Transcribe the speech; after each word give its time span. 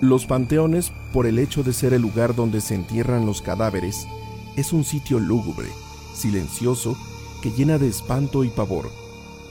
Los 0.00 0.26
panteones, 0.26 0.92
por 1.12 1.26
el 1.26 1.40
hecho 1.40 1.64
de 1.64 1.72
ser 1.72 1.92
el 1.92 2.02
lugar 2.02 2.36
donde 2.36 2.60
se 2.60 2.76
entierran 2.76 3.26
los 3.26 3.42
cadáveres, 3.42 4.06
es 4.56 4.72
un 4.72 4.84
sitio 4.84 5.18
lúgubre, 5.18 5.66
silencioso, 6.14 6.96
que 7.42 7.50
llena 7.50 7.78
de 7.78 7.88
espanto 7.88 8.44
y 8.44 8.48
pavor. 8.48 8.90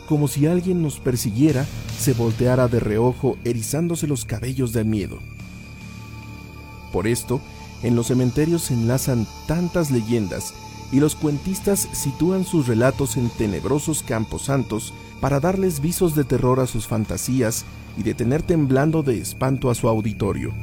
Como 0.08 0.30
si 0.30 0.48
alguien 0.48 0.82
nos 0.82 1.00
persiguiera, 1.00 1.66
se 2.00 2.14
volteara 2.14 2.70
de 2.70 2.80
reojo 2.80 3.38
erizándose 3.44 4.08
los 4.08 4.24
cabellos 4.24 4.72
del 4.72 4.86
miedo. 4.86 5.20
Por 6.94 7.08
esto, 7.08 7.42
en 7.84 7.98
los 7.98 8.08
cementerios 8.08 8.64
se 8.64 8.74
enlazan 8.74 9.28
tantas 9.48 9.92
leyendas 9.92 10.54
y 10.94 11.02
los 11.02 11.16
cuentistas 11.16 11.90
sitúan 11.92 12.46
sus 12.46 12.68
relatos 12.68 13.18
en 13.18 13.30
tenebrosos 13.30 14.02
campos 14.02 14.44
santos 14.44 14.94
para 15.22 15.40
darles 15.40 15.80
visos 15.80 16.16
de 16.16 16.24
terror 16.24 16.60
a 16.60 16.68
sus 16.68 16.88
fantasías 16.88 17.66
y 17.98 18.04
de 18.04 18.14
tener 18.14 18.44
temblando 18.44 19.04
de 19.04 19.20
espanto 19.20 19.70
a 19.70 19.76
su 19.76 19.88
auditorio. 19.88 20.54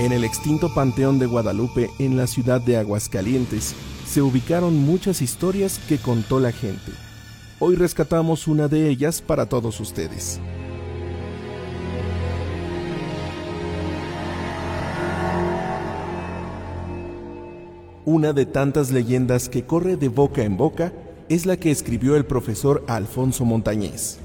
En 0.00 0.12
el 0.12 0.22
extinto 0.22 0.72
Panteón 0.72 1.18
de 1.18 1.26
Guadalupe, 1.26 1.90
en 1.98 2.16
la 2.16 2.28
ciudad 2.28 2.60
de 2.60 2.76
Aguascalientes, 2.76 3.74
se 4.06 4.22
ubicaron 4.22 4.76
muchas 4.76 5.20
historias 5.20 5.80
que 5.88 5.98
contó 5.98 6.38
la 6.38 6.52
gente. 6.52 6.92
Hoy 7.58 7.74
rescatamos 7.74 8.46
una 8.46 8.68
de 8.68 8.88
ellas 8.88 9.20
para 9.20 9.46
todos 9.46 9.80
ustedes. 9.80 10.40
Una 18.10 18.32
de 18.32 18.46
tantas 18.46 18.90
leyendas 18.90 19.50
que 19.50 19.64
corre 19.64 19.98
de 19.98 20.08
boca 20.08 20.42
en 20.42 20.56
boca 20.56 20.94
es 21.28 21.44
la 21.44 21.58
que 21.58 21.70
escribió 21.70 22.16
el 22.16 22.24
profesor 22.24 22.82
Alfonso 22.88 23.44
Montañés, 23.44 24.18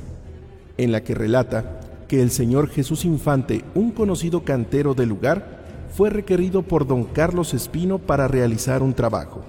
en 0.77 0.93
la 0.93 1.03
que 1.03 1.13
relata 1.13 1.81
que 2.07 2.21
el 2.21 2.31
señor 2.31 2.69
Jesús 2.69 3.03
Infante, 3.03 3.61
un 3.75 3.91
conocido 3.91 4.45
cantero 4.45 4.93
del 4.93 5.09
lugar, 5.09 5.65
fue 5.93 6.09
requerido 6.09 6.61
por 6.61 6.87
don 6.87 7.03
Carlos 7.03 7.53
Espino 7.53 7.99
para 7.99 8.29
realizar 8.29 8.81
un 8.81 8.93
trabajo, 8.93 9.41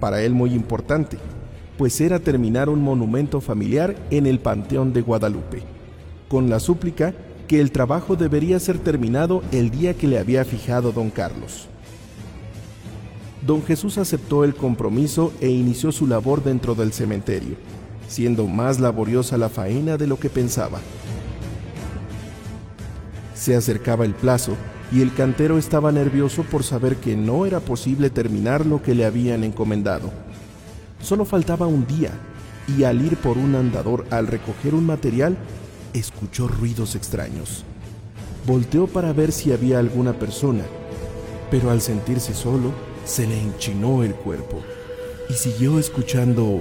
para 0.00 0.20
él 0.20 0.32
muy 0.32 0.52
importante, 0.52 1.16
pues 1.78 2.00
era 2.00 2.18
terminar 2.18 2.68
un 2.68 2.82
monumento 2.82 3.40
familiar 3.40 3.94
en 4.10 4.26
el 4.26 4.40
Panteón 4.40 4.92
de 4.92 5.02
Guadalupe, 5.02 5.62
con 6.26 6.50
la 6.50 6.58
súplica 6.58 7.14
que 7.46 7.60
el 7.60 7.70
trabajo 7.70 8.16
debería 8.16 8.58
ser 8.58 8.80
terminado 8.80 9.44
el 9.52 9.70
día 9.70 9.94
que 9.94 10.08
le 10.08 10.18
había 10.18 10.44
fijado 10.44 10.90
don 10.90 11.08
Carlos. 11.08 11.68
Don 13.46 13.64
Jesús 13.64 13.96
aceptó 13.98 14.44
el 14.44 14.54
compromiso 14.54 15.32
e 15.40 15.48
inició 15.48 15.92
su 15.92 16.06
labor 16.06 16.42
dentro 16.42 16.74
del 16.74 16.92
cementerio, 16.92 17.56
siendo 18.08 18.46
más 18.46 18.80
laboriosa 18.80 19.38
la 19.38 19.48
faena 19.48 19.96
de 19.96 20.06
lo 20.06 20.18
que 20.18 20.28
pensaba. 20.28 20.80
Se 23.34 23.54
acercaba 23.54 24.04
el 24.04 24.14
plazo 24.14 24.56
y 24.90 25.00
el 25.00 25.14
cantero 25.14 25.58
estaba 25.58 25.92
nervioso 25.92 26.42
por 26.42 26.64
saber 26.64 26.96
que 26.96 27.16
no 27.16 27.46
era 27.46 27.60
posible 27.60 28.10
terminar 28.10 28.66
lo 28.66 28.82
que 28.82 28.94
le 28.94 29.04
habían 29.04 29.44
encomendado 29.44 30.10
Solo 31.06 31.24
faltaba 31.24 31.68
un 31.68 31.86
día 31.86 32.10
y 32.76 32.82
al 32.82 33.00
ir 33.00 33.16
por 33.16 33.38
un 33.38 33.54
andador 33.54 34.06
al 34.10 34.26
recoger 34.26 34.74
un 34.74 34.86
material, 34.86 35.36
escuchó 35.92 36.48
ruidos 36.48 36.96
extraños. 36.96 37.64
Volteó 38.44 38.88
para 38.88 39.12
ver 39.12 39.30
si 39.30 39.52
había 39.52 39.78
alguna 39.78 40.18
persona, 40.18 40.64
pero 41.48 41.70
al 41.70 41.80
sentirse 41.80 42.34
solo, 42.34 42.72
se 43.06 43.26
le 43.26 43.40
enchinó 43.40 44.02
el 44.02 44.14
cuerpo 44.14 44.62
y 45.28 45.34
siguió 45.34 45.78
escuchando 45.78 46.60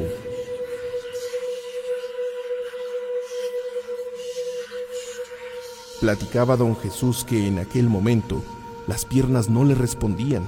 Platicaba 5.99 6.55
don 6.55 6.77
Jesús 6.77 7.25
que 7.25 7.47
en 7.47 7.57
aquel 7.57 7.89
momento 7.89 8.43
las 8.87 9.05
piernas 9.05 9.49
no 9.49 9.63
le 9.63 9.73
respondían 9.73 10.47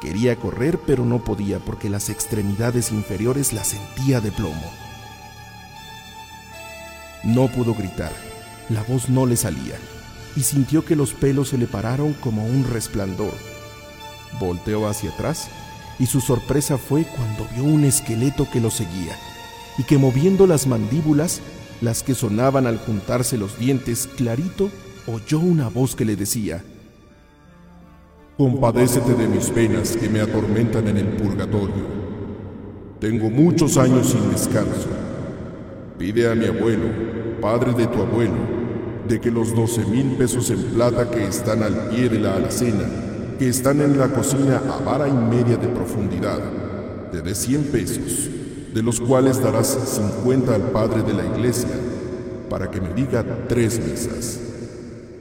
Quería 0.00 0.36
correr 0.36 0.78
pero 0.86 1.04
no 1.04 1.22
podía 1.22 1.58
porque 1.58 1.90
las 1.90 2.08
extremidades 2.08 2.90
inferiores 2.90 3.52
las 3.52 3.68
sentía 3.68 4.22
de 4.22 4.32
plomo. 4.32 4.72
No 7.22 7.48
pudo 7.48 7.74
gritar, 7.74 8.12
la 8.70 8.82
voz 8.82 9.10
no 9.10 9.26
le 9.26 9.36
salía 9.36 9.76
y 10.36 10.40
sintió 10.40 10.86
que 10.86 10.96
los 10.96 11.12
pelos 11.12 11.50
se 11.50 11.58
le 11.58 11.66
pararon 11.66 12.14
como 12.14 12.46
un 12.46 12.64
resplandor. 12.64 13.49
Volteó 14.38 14.86
hacia 14.88 15.10
atrás 15.10 15.48
y 15.98 16.06
su 16.06 16.20
sorpresa 16.20 16.78
fue 16.78 17.04
cuando 17.04 17.46
vio 17.54 17.64
un 17.64 17.84
esqueleto 17.84 18.48
que 18.50 18.60
lo 18.60 18.70
seguía 18.70 19.16
y 19.78 19.84
que 19.84 19.98
moviendo 19.98 20.46
las 20.46 20.66
mandíbulas, 20.66 21.40
las 21.80 22.02
que 22.02 22.14
sonaban 22.14 22.66
al 22.66 22.78
juntarse 22.78 23.38
los 23.38 23.58
dientes 23.58 24.08
clarito, 24.16 24.70
oyó 25.06 25.38
una 25.38 25.68
voz 25.68 25.96
que 25.96 26.04
le 26.04 26.16
decía, 26.16 26.62
Compadécete 28.36 29.14
de 29.14 29.28
mis 29.28 29.50
penas 29.50 29.96
que 29.96 30.08
me 30.08 30.20
atormentan 30.20 30.88
en 30.88 30.96
el 30.96 31.08
purgatorio. 31.08 31.84
Tengo 32.98 33.28
muchos 33.28 33.76
años 33.76 34.10
sin 34.10 34.30
descanso. 34.30 34.88
Pide 35.98 36.30
a 36.30 36.34
mi 36.34 36.46
abuelo, 36.46 36.86
padre 37.40 37.74
de 37.74 37.86
tu 37.86 38.00
abuelo, 38.00 38.36
de 39.06 39.20
que 39.20 39.30
los 39.30 39.54
12 39.54 39.84
mil 39.86 40.16
pesos 40.16 40.50
en 40.50 40.62
plata 40.74 41.10
que 41.10 41.26
están 41.26 41.62
al 41.62 41.88
pie 41.88 42.08
de 42.08 42.18
la 42.18 42.36
alacena, 42.36 42.86
que 43.40 43.48
están 43.48 43.80
en 43.80 43.98
la 43.98 44.08
cocina 44.08 44.60
a 44.70 44.84
vara 44.84 45.08
y 45.08 45.12
media 45.12 45.56
de 45.56 45.68
profundidad, 45.68 46.38
te 47.10 47.22
dé 47.22 47.34
100 47.34 47.64
pesos, 47.72 48.28
de 48.74 48.82
los 48.82 49.00
cuales 49.00 49.42
darás 49.42 49.78
50 50.22 50.54
al 50.54 50.60
padre 50.72 51.02
de 51.02 51.14
la 51.14 51.24
iglesia, 51.24 51.70
para 52.50 52.70
que 52.70 52.82
me 52.82 52.92
diga 52.92 53.24
tres 53.48 53.80
mesas. 53.80 54.40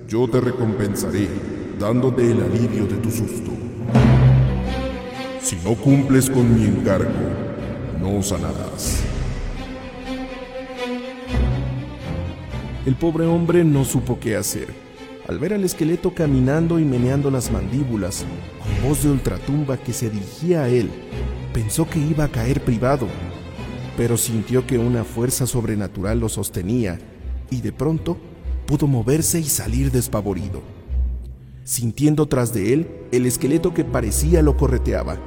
Yo 0.05 0.27
te 0.27 0.41
recompensaré 0.41 1.29
dándote 1.79 2.29
el 2.29 2.41
alivio 2.41 2.87
de 2.87 2.97
tu 2.97 3.09
susto. 3.09 3.51
Si 5.41 5.55
no 5.63 5.75
cumples 5.75 6.29
con 6.29 6.53
mi 6.53 6.65
encargo, 6.65 7.07
no 8.01 8.21
sanarás. 8.21 8.99
El 12.85 12.95
pobre 12.95 13.25
hombre 13.25 13.63
no 13.63 13.85
supo 13.85 14.19
qué 14.19 14.35
hacer. 14.35 14.88
Al 15.29 15.37
ver 15.37 15.53
al 15.53 15.63
esqueleto 15.63 16.15
caminando 16.15 16.79
y 16.79 16.85
meneando 16.85 17.29
las 17.29 17.51
mandíbulas, 17.51 18.25
con 18.63 18.89
voz 18.89 19.03
de 19.03 19.11
ultratumba 19.11 19.77
que 19.77 19.93
se 19.93 20.09
dirigía 20.09 20.63
a 20.63 20.69
él, 20.69 20.89
pensó 21.53 21.87
que 21.87 21.99
iba 21.99 22.23
a 22.23 22.31
caer 22.31 22.61
privado, 22.63 23.05
pero 23.95 24.17
sintió 24.17 24.65
que 24.65 24.79
una 24.79 25.03
fuerza 25.03 25.45
sobrenatural 25.45 26.19
lo 26.19 26.29
sostenía 26.29 26.97
y 27.51 27.61
de 27.61 27.71
pronto 27.71 28.17
pudo 28.65 28.87
moverse 28.87 29.39
y 29.39 29.43
salir 29.43 29.91
despavorido 29.91 30.63
sintiendo 31.63 32.25
tras 32.25 32.51
de 32.51 32.73
él 32.73 32.87
el 33.11 33.27
esqueleto 33.27 33.75
que 33.75 33.85
parecía 33.85 34.41
lo 34.41 34.57
correteaba. 34.57 35.19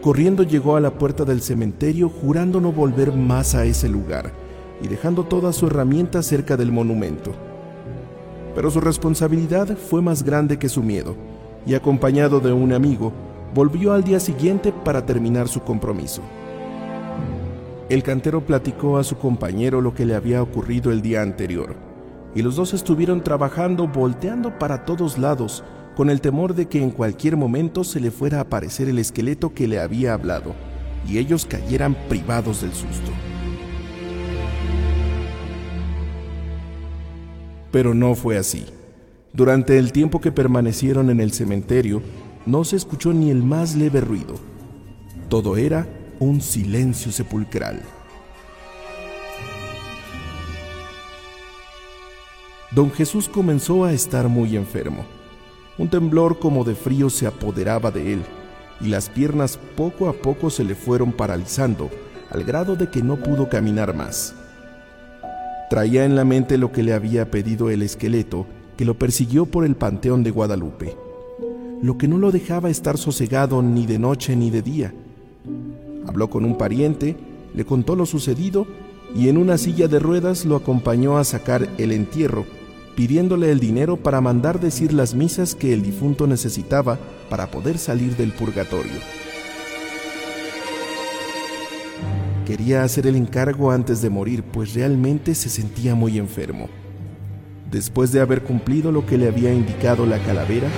Corriendo 0.00 0.44
llegó 0.44 0.76
a 0.76 0.80
la 0.80 0.96
puerta 0.96 1.26
del 1.26 1.42
cementerio 1.42 2.08
jurando 2.08 2.62
no 2.62 2.72
volver 2.72 3.12
más 3.12 3.54
a 3.54 3.66
ese 3.66 3.90
lugar 3.90 4.45
y 4.80 4.88
dejando 4.88 5.24
toda 5.24 5.52
su 5.52 5.66
herramienta 5.66 6.22
cerca 6.22 6.56
del 6.56 6.72
monumento. 6.72 7.32
Pero 8.54 8.70
su 8.70 8.80
responsabilidad 8.80 9.76
fue 9.76 10.02
más 10.02 10.22
grande 10.22 10.58
que 10.58 10.68
su 10.68 10.82
miedo 10.82 11.16
y 11.66 11.74
acompañado 11.74 12.40
de 12.40 12.52
un 12.52 12.72
amigo, 12.72 13.12
volvió 13.54 13.92
al 13.92 14.04
día 14.04 14.20
siguiente 14.20 14.72
para 14.72 15.04
terminar 15.04 15.48
su 15.48 15.60
compromiso. 15.62 16.22
El 17.88 18.02
cantero 18.02 18.44
platicó 18.44 18.98
a 18.98 19.04
su 19.04 19.16
compañero 19.16 19.80
lo 19.80 19.94
que 19.94 20.06
le 20.06 20.14
había 20.14 20.42
ocurrido 20.42 20.92
el 20.92 21.02
día 21.02 21.22
anterior, 21.22 21.74
y 22.34 22.42
los 22.42 22.56
dos 22.56 22.74
estuvieron 22.74 23.22
trabajando 23.22 23.88
volteando 23.88 24.58
para 24.58 24.84
todos 24.84 25.18
lados, 25.18 25.64
con 25.96 26.10
el 26.10 26.20
temor 26.20 26.54
de 26.54 26.66
que 26.66 26.82
en 26.82 26.90
cualquier 26.90 27.36
momento 27.36 27.82
se 27.82 28.00
le 28.00 28.10
fuera 28.10 28.38
a 28.38 28.42
aparecer 28.42 28.88
el 28.88 28.98
esqueleto 28.98 29.54
que 29.54 29.66
le 29.66 29.80
había 29.80 30.14
hablado, 30.14 30.54
y 31.08 31.18
ellos 31.18 31.46
cayeran 31.46 31.96
privados 32.08 32.60
del 32.60 32.72
susto. 32.72 33.12
Pero 37.70 37.94
no 37.94 38.14
fue 38.14 38.38
así. 38.38 38.64
Durante 39.32 39.78
el 39.78 39.92
tiempo 39.92 40.20
que 40.20 40.32
permanecieron 40.32 41.10
en 41.10 41.20
el 41.20 41.32
cementerio, 41.32 42.02
no 42.46 42.64
se 42.64 42.76
escuchó 42.76 43.12
ni 43.12 43.30
el 43.30 43.42
más 43.42 43.76
leve 43.76 44.00
ruido. 44.00 44.34
Todo 45.28 45.56
era 45.56 45.86
un 46.18 46.40
silencio 46.40 47.12
sepulcral. 47.12 47.82
Don 52.70 52.90
Jesús 52.90 53.28
comenzó 53.28 53.84
a 53.84 53.92
estar 53.92 54.28
muy 54.28 54.56
enfermo. 54.56 55.04
Un 55.78 55.88
temblor 55.88 56.38
como 56.38 56.64
de 56.64 56.74
frío 56.74 57.10
se 57.10 57.26
apoderaba 57.26 57.90
de 57.90 58.14
él 58.14 58.22
y 58.80 58.88
las 58.88 59.08
piernas 59.08 59.58
poco 59.76 60.08
a 60.08 60.12
poco 60.12 60.50
se 60.50 60.64
le 60.64 60.74
fueron 60.74 61.12
paralizando 61.12 61.90
al 62.30 62.44
grado 62.44 62.76
de 62.76 62.90
que 62.90 63.02
no 63.02 63.16
pudo 63.16 63.48
caminar 63.48 63.94
más. 63.94 64.34
Traía 65.70 66.04
en 66.04 66.16
la 66.16 66.24
mente 66.24 66.58
lo 66.58 66.72
que 66.72 66.82
le 66.82 66.92
había 66.92 67.30
pedido 67.30 67.70
el 67.70 67.82
esqueleto 67.82 68.46
que 68.76 68.84
lo 68.84 68.94
persiguió 68.94 69.46
por 69.46 69.64
el 69.64 69.74
Panteón 69.74 70.22
de 70.22 70.30
Guadalupe, 70.30 70.96
lo 71.82 71.98
que 71.98 72.08
no 72.08 72.18
lo 72.18 72.30
dejaba 72.30 72.70
estar 72.70 72.98
sosegado 72.98 73.62
ni 73.62 73.86
de 73.86 73.98
noche 73.98 74.36
ni 74.36 74.50
de 74.50 74.62
día 74.62 74.94
Habló 76.06 76.30
con 76.30 76.44
un 76.44 76.56
pariente, 76.56 77.16
le 77.54 77.64
contó 77.64 77.96
lo 77.96 78.06
sucedido 78.06 78.66
y 79.14 79.28
en 79.28 79.38
una 79.38 79.58
silla 79.58 79.88
de 79.88 79.98
ruedas 79.98 80.44
lo 80.44 80.56
acompañó 80.56 81.18
a 81.18 81.24
sacar 81.24 81.68
el 81.78 81.92
entierro, 81.92 82.44
pidiéndole 82.94 83.50
el 83.50 83.60
dinero 83.60 83.96
para 83.96 84.20
mandar 84.20 84.60
decir 84.60 84.92
las 84.92 85.14
misas 85.14 85.54
que 85.54 85.72
el 85.72 85.82
difunto 85.82 86.26
necesitaba 86.26 86.98
para 87.28 87.50
poder 87.50 87.78
salir 87.78 88.16
del 88.16 88.32
purgatorio. 88.32 89.25
Quería 92.46 92.84
hacer 92.84 93.08
el 93.08 93.16
encargo 93.16 93.72
antes 93.72 94.00
de 94.00 94.08
morir, 94.08 94.44
pues 94.44 94.72
realmente 94.72 95.34
se 95.34 95.48
sentía 95.48 95.96
muy 95.96 96.16
enfermo. 96.16 96.68
Después 97.72 98.12
de 98.12 98.20
haber 98.20 98.44
cumplido 98.44 98.92
lo 98.92 99.04
que 99.04 99.18
le 99.18 99.26
había 99.26 99.52
indicado 99.52 100.06
la 100.06 100.20
calavera, 100.20 100.68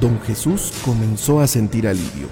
don 0.00 0.18
Jesús 0.22 0.72
comenzó 0.82 1.40
a 1.40 1.46
sentir 1.46 1.86
alivio. 1.86 2.28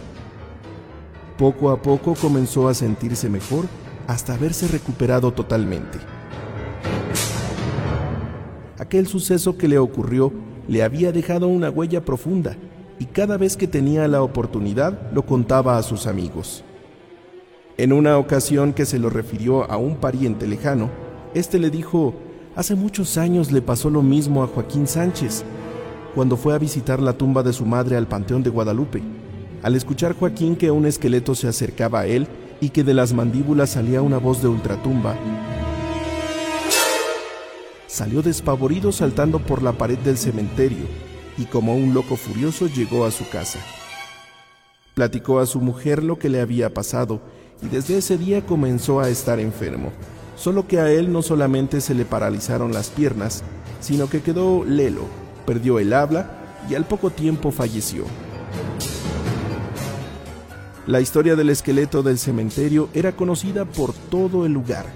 Poco 1.36 1.68
a 1.68 1.82
poco 1.82 2.14
comenzó 2.14 2.66
a 2.66 2.72
sentirse 2.72 3.28
mejor 3.28 3.66
hasta 4.06 4.32
haberse 4.32 4.66
recuperado 4.68 5.34
totalmente. 5.34 5.98
Aquel 8.78 9.06
suceso 9.06 9.58
que 9.58 9.68
le 9.68 9.76
ocurrió 9.76 10.32
le 10.66 10.82
había 10.82 11.12
dejado 11.12 11.46
una 11.46 11.68
huella 11.68 12.06
profunda 12.06 12.56
y 12.98 13.04
cada 13.04 13.36
vez 13.36 13.58
que 13.58 13.68
tenía 13.68 14.08
la 14.08 14.22
oportunidad 14.22 15.12
lo 15.12 15.26
contaba 15.26 15.76
a 15.76 15.82
sus 15.82 16.06
amigos. 16.06 16.64
En 17.78 17.94
una 17.94 18.18
ocasión 18.18 18.74
que 18.74 18.84
se 18.84 18.98
lo 18.98 19.08
refirió 19.08 19.70
a 19.70 19.78
un 19.78 19.96
pariente 19.96 20.46
lejano, 20.46 20.90
éste 21.32 21.58
le 21.58 21.70
dijo, 21.70 22.12
hace 22.54 22.74
muchos 22.74 23.16
años 23.16 23.50
le 23.50 23.62
pasó 23.62 23.88
lo 23.88 24.02
mismo 24.02 24.42
a 24.42 24.46
Joaquín 24.46 24.86
Sánchez, 24.86 25.42
cuando 26.14 26.36
fue 26.36 26.54
a 26.54 26.58
visitar 26.58 27.00
la 27.00 27.14
tumba 27.14 27.42
de 27.42 27.54
su 27.54 27.64
madre 27.64 27.96
al 27.96 28.06
Panteón 28.06 28.42
de 28.42 28.50
Guadalupe. 28.50 29.02
Al 29.62 29.74
escuchar 29.74 30.14
Joaquín 30.14 30.54
que 30.54 30.70
un 30.70 30.84
esqueleto 30.84 31.34
se 31.34 31.48
acercaba 31.48 32.00
a 32.00 32.06
él 32.06 32.28
y 32.60 32.68
que 32.68 32.84
de 32.84 32.92
las 32.92 33.14
mandíbulas 33.14 33.70
salía 33.70 34.02
una 34.02 34.18
voz 34.18 34.42
de 34.42 34.48
ultratumba, 34.48 35.16
salió 37.86 38.20
despavorido 38.20 38.92
saltando 38.92 39.38
por 39.38 39.62
la 39.62 39.72
pared 39.72 39.98
del 39.98 40.18
cementerio 40.18 40.84
y 41.38 41.46
como 41.46 41.74
un 41.74 41.94
loco 41.94 42.16
furioso 42.16 42.66
llegó 42.66 43.06
a 43.06 43.10
su 43.10 43.26
casa. 43.30 43.60
Platicó 44.92 45.40
a 45.40 45.46
su 45.46 45.58
mujer 45.60 46.02
lo 46.02 46.18
que 46.18 46.28
le 46.28 46.42
había 46.42 46.74
pasado 46.74 47.22
y 47.62 47.68
desde 47.68 47.98
ese 47.98 48.18
día 48.18 48.44
comenzó 48.44 49.00
a 49.00 49.08
estar 49.08 49.40
enfermo. 49.40 49.92
Solo 50.36 50.66
que 50.66 50.80
a 50.80 50.90
él 50.90 51.12
no 51.12 51.22
solamente 51.22 51.80
se 51.80 51.94
le 51.94 52.04
paralizaron 52.04 52.72
las 52.72 52.90
piernas, 52.90 53.44
sino 53.80 54.10
que 54.10 54.22
quedó 54.22 54.64
lelo, 54.64 55.06
perdió 55.46 55.78
el 55.78 55.92
habla 55.92 56.30
y 56.68 56.74
al 56.74 56.84
poco 56.84 57.10
tiempo 57.10 57.52
falleció. 57.52 58.04
La 60.86 61.00
historia 61.00 61.36
del 61.36 61.50
esqueleto 61.50 62.02
del 62.02 62.18
cementerio 62.18 62.88
era 62.92 63.12
conocida 63.12 63.64
por 63.64 63.92
todo 63.92 64.46
el 64.46 64.52
lugar. 64.52 64.86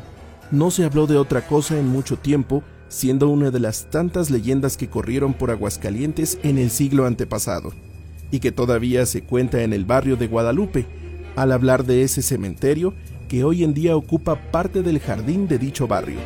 No 0.50 0.72
se 0.72 0.84
habló 0.84 1.06
de 1.06 1.16
otra 1.16 1.46
cosa 1.46 1.78
en 1.78 1.86
mucho 1.86 2.16
tiempo, 2.16 2.64
siendo 2.88 3.28
una 3.28 3.52
de 3.52 3.60
las 3.60 3.88
tantas 3.90 4.30
leyendas 4.30 4.76
que 4.76 4.88
corrieron 4.88 5.34
por 5.34 5.52
Aguascalientes 5.52 6.38
en 6.42 6.58
el 6.58 6.70
siglo 6.70 7.06
antepasado, 7.06 7.72
y 8.32 8.40
que 8.40 8.50
todavía 8.50 9.06
se 9.06 9.22
cuenta 9.22 9.62
en 9.62 9.72
el 9.72 9.84
barrio 9.84 10.16
de 10.16 10.26
Guadalupe, 10.26 10.86
al 11.36 11.52
hablar 11.52 11.84
de 11.84 12.02
ese 12.02 12.22
cementerio 12.22 12.94
que 13.28 13.44
hoy 13.44 13.62
en 13.62 13.74
día 13.74 13.96
ocupa 13.96 14.50
parte 14.50 14.82
del 14.82 14.98
jardín 14.98 15.46
de 15.46 15.58
dicho 15.58 15.86
barrio. 15.86 16.18